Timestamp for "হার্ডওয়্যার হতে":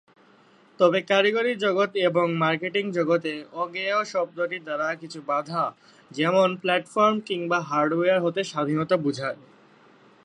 7.61-8.41